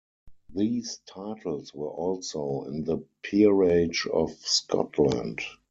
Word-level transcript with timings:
These 0.51 0.99
titles 1.05 1.75
were 1.75 1.91
also 1.91 2.63
in 2.63 2.85
the 2.85 3.05
Peerage 3.21 4.07
of 4.11 4.31
Scotland. 4.31 5.41